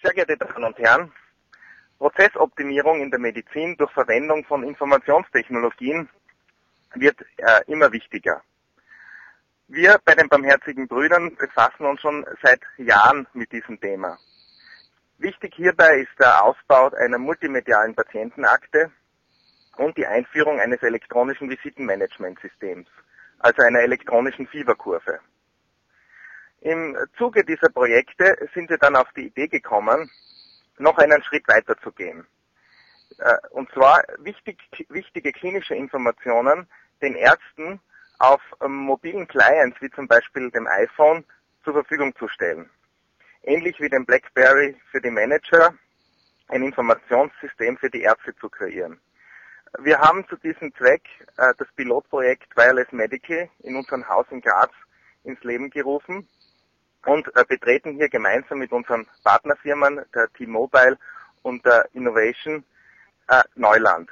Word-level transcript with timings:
Sehr 0.00 0.12
geehrte 0.12 0.36
Damen 0.36 0.62
und 0.62 0.78
Herren, 0.78 1.12
Prozessoptimierung 1.98 3.00
in 3.00 3.10
der 3.10 3.18
Medizin 3.18 3.76
durch 3.76 3.90
Verwendung 3.90 4.44
von 4.44 4.62
Informationstechnologien 4.62 6.08
wird 6.94 7.20
äh, 7.38 7.64
immer 7.66 7.90
wichtiger. 7.90 8.40
Wir 9.66 9.98
bei 10.04 10.14
den 10.14 10.28
Barmherzigen 10.28 10.86
Brüdern 10.86 11.34
befassen 11.34 11.84
uns 11.84 12.00
schon 12.00 12.24
seit 12.42 12.60
Jahren 12.76 13.26
mit 13.32 13.50
diesem 13.50 13.80
Thema. 13.80 14.16
Wichtig 15.18 15.54
hierbei 15.56 15.98
ist 15.98 16.16
der 16.20 16.44
Ausbau 16.44 16.90
einer 16.90 17.18
multimedialen 17.18 17.96
Patientenakte 17.96 18.92
und 19.78 19.96
die 19.96 20.06
Einführung 20.06 20.60
eines 20.60 20.80
elektronischen 20.80 21.50
Visitenmanagementsystems, 21.50 22.86
also 23.40 23.62
einer 23.62 23.80
elektronischen 23.80 24.46
Fieberkurve. 24.46 25.18
Im 26.68 26.98
Zuge 27.16 27.46
dieser 27.46 27.70
Projekte 27.70 28.36
sind 28.52 28.68
wir 28.68 28.76
dann 28.76 28.94
auf 28.94 29.10
die 29.16 29.28
Idee 29.28 29.48
gekommen, 29.48 30.10
noch 30.76 30.98
einen 30.98 31.22
Schritt 31.22 31.48
weiter 31.48 31.78
zu 31.78 31.90
gehen. 31.92 32.26
Äh, 33.16 33.38
und 33.52 33.72
zwar 33.72 34.04
wichtig, 34.18 34.58
wichtige 34.90 35.32
klinische 35.32 35.74
Informationen 35.74 36.68
den 37.00 37.14
Ärzten 37.14 37.80
auf 38.18 38.42
ähm, 38.60 38.74
mobilen 38.74 39.26
Clients 39.26 39.80
wie 39.80 39.88
zum 39.88 40.08
Beispiel 40.08 40.50
dem 40.50 40.66
iPhone 40.66 41.24
zur 41.64 41.72
Verfügung 41.72 42.14
zu 42.16 42.28
stellen. 42.28 42.68
Ähnlich 43.44 43.80
wie 43.80 43.88
dem 43.88 44.04
BlackBerry 44.04 44.76
für 44.90 45.00
die 45.00 45.10
Manager 45.10 45.72
ein 46.48 46.62
Informationssystem 46.62 47.78
für 47.78 47.88
die 47.88 48.02
Ärzte 48.02 48.36
zu 48.36 48.50
kreieren. 48.50 49.00
Wir 49.78 50.00
haben 50.00 50.28
zu 50.28 50.36
diesem 50.36 50.74
Zweck 50.74 51.08
äh, 51.38 51.54
das 51.56 51.68
Pilotprojekt 51.76 52.54
Wireless 52.58 52.92
Medical 52.92 53.48
in 53.60 53.74
unserem 53.74 54.06
Haus 54.06 54.26
in 54.30 54.42
Graz 54.42 54.72
ins 55.24 55.42
Leben 55.44 55.70
gerufen 55.70 56.28
und 57.06 57.26
äh, 57.36 57.44
betreten 57.46 57.94
hier 57.94 58.08
gemeinsam 58.08 58.58
mit 58.58 58.72
unseren 58.72 59.06
Partnerfirmen, 59.24 60.04
der 60.14 60.28
T-Mobile 60.32 60.98
und 61.42 61.64
der 61.64 61.88
Innovation, 61.92 62.64
äh, 63.28 63.42
Neuland. 63.54 64.10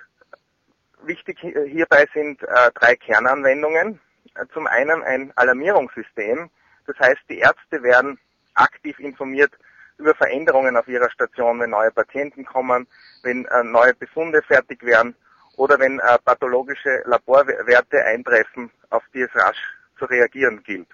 Wichtig 1.03 1.39
hierbei 1.41 2.07
sind 2.15 2.43
äh, 2.43 2.71
drei 2.75 2.97
Kernanwendungen. 2.97 4.01
Äh, 4.35 4.47
zum 4.53 4.67
einen 4.67 5.03
ein 5.03 5.33
Alarmierungssystem, 5.37 6.51
das 6.87 6.99
heißt, 6.99 7.21
die 7.29 7.39
Ärzte 7.39 7.83
werden 7.83 8.19
aktiv 8.55 8.99
informiert 8.99 9.53
über 9.99 10.15
Veränderungen 10.15 10.77
auf 10.77 10.89
ihrer 10.89 11.11
Station, 11.11 11.61
wenn 11.61 11.71
neue 11.71 11.91
Patienten 11.91 12.45
kommen, 12.45 12.87
wenn 13.23 13.45
äh, 13.47 13.65
neue 13.65 13.95
Befunde 13.95 14.43
fertig 14.43 14.83
werden 14.83 15.15
oder 15.57 15.79
wenn 15.79 15.99
äh, 16.01 16.19
pathologische 16.25 17.03
Laborwerte 17.07 18.05
eintreffen, 18.05 18.71
auf 18.91 19.03
die 19.15 19.23
es 19.23 19.35
rasch 19.35 19.59
zu 19.99 20.05
reagieren 20.05 20.63
gilt. 20.63 20.89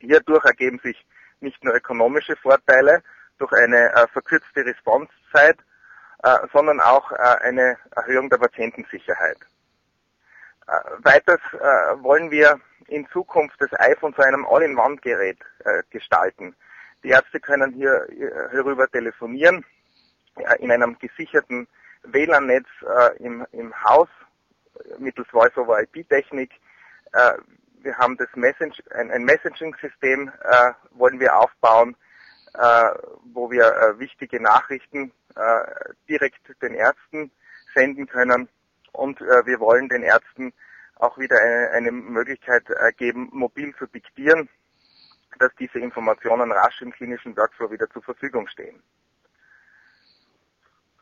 Hierdurch 0.00 0.44
ergeben 0.44 0.80
sich 0.82 1.04
nicht 1.40 1.62
nur 1.64 1.74
ökonomische 1.74 2.36
Vorteile 2.36 3.02
durch 3.38 3.52
eine 3.52 3.92
äh, 3.94 4.06
verkürzte 4.12 4.64
Responsezeit, 4.64 5.56
äh, 6.22 6.36
sondern 6.52 6.80
auch 6.80 7.10
äh, 7.12 7.16
eine 7.16 7.78
Erhöhung 7.96 8.28
der 8.28 8.38
Patientensicherheit. 8.38 9.38
Äh, 10.66 10.72
weiters 10.98 11.40
äh, 11.52 12.02
wollen 12.02 12.30
wir 12.30 12.60
in 12.86 13.08
Zukunft 13.08 13.56
das 13.60 13.70
iPhone 13.80 14.14
zu 14.14 14.22
einem 14.22 14.46
All-in-One-Gerät 14.46 15.38
äh, 15.64 15.82
gestalten. 15.90 16.54
Die 17.02 17.08
Ärzte 17.08 17.40
können 17.40 17.72
hier 17.72 18.06
hierüber 18.50 18.86
telefonieren 18.88 19.64
in 20.58 20.70
einem 20.70 20.98
gesicherten 20.98 21.66
WLAN-Netz 22.02 22.66
im, 23.20 23.46
im 23.52 23.74
Haus 23.82 24.08
mittels 24.98 25.26
Voice-over-IP-Technik 25.28 26.50
wir 27.82 27.96
haben 27.98 28.16
das 28.16 28.28
Message, 28.34 28.82
ein, 28.94 29.10
ein 29.10 29.24
Messaging-System 29.24 30.32
äh, 30.42 30.72
wollen 30.92 31.20
wir 31.20 31.36
aufbauen, 31.36 31.96
äh, 32.54 32.90
wo 33.32 33.50
wir 33.50 33.64
äh, 33.64 33.98
wichtige 33.98 34.40
Nachrichten 34.40 35.12
äh, 35.36 35.94
direkt 36.08 36.40
den 36.62 36.74
Ärzten 36.74 37.30
senden 37.74 38.06
können 38.06 38.48
und 38.92 39.20
äh, 39.20 39.46
wir 39.46 39.60
wollen 39.60 39.88
den 39.88 40.02
Ärzten 40.02 40.52
auch 40.96 41.16
wieder 41.18 41.40
eine, 41.40 41.70
eine 41.70 41.92
Möglichkeit 41.92 42.68
äh, 42.68 42.92
geben, 42.92 43.28
mobil 43.32 43.74
zu 43.76 43.86
diktieren, 43.86 44.48
dass 45.38 45.54
diese 45.58 45.78
Informationen 45.78 46.52
rasch 46.52 46.82
im 46.82 46.92
klinischen 46.92 47.36
Workflow 47.36 47.70
wieder 47.70 47.88
zur 47.90 48.02
Verfügung 48.02 48.48
stehen. 48.48 48.82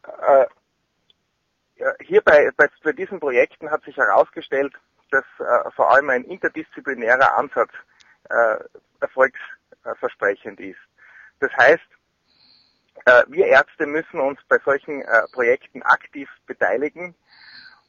Äh, 0.04 0.46
hier 2.00 2.22
bei, 2.22 2.50
bei, 2.56 2.68
bei 2.82 2.92
diesen 2.92 3.20
Projekten 3.20 3.70
hat 3.70 3.84
sich 3.84 3.96
herausgestellt, 3.96 4.74
dass 5.10 5.24
äh, 5.38 5.70
vor 5.72 5.92
allem 5.92 6.10
ein 6.10 6.24
interdisziplinärer 6.24 7.36
Ansatz 7.36 7.70
äh, 8.28 8.56
erfolgsversprechend 9.00 10.60
ist. 10.60 10.78
Das 11.40 11.50
heißt, 11.56 11.88
äh, 13.04 13.22
wir 13.28 13.46
Ärzte 13.46 13.86
müssen 13.86 14.20
uns 14.20 14.38
bei 14.48 14.58
solchen 14.64 15.02
äh, 15.02 15.22
Projekten 15.32 15.82
aktiv 15.82 16.28
beteiligen 16.46 17.14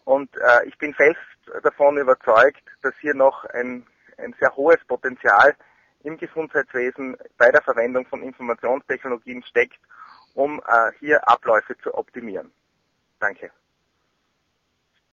und 0.05 0.35
äh, 0.37 0.65
ich 0.65 0.77
bin 0.77 0.93
fest 0.93 1.17
davon 1.63 1.97
überzeugt, 1.97 2.63
dass 2.81 2.93
hier 2.99 3.13
noch 3.13 3.45
ein, 3.45 3.85
ein 4.17 4.35
sehr 4.39 4.55
hohes 4.55 4.83
Potenzial 4.87 5.55
im 6.03 6.17
Gesundheitswesen 6.17 7.17
bei 7.37 7.51
der 7.51 7.61
Verwendung 7.61 8.05
von 8.05 8.23
Informationstechnologien 8.23 9.43
steckt, 9.43 9.79
um 10.33 10.59
äh, 10.59 10.91
hier 10.99 11.27
Abläufe 11.27 11.77
zu 11.79 11.93
optimieren. 11.93 12.51
Danke. 13.19 13.51